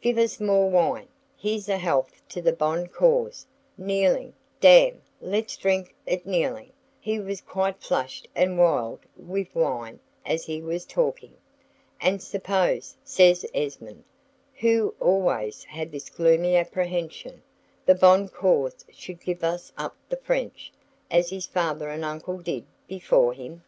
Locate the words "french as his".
20.22-21.46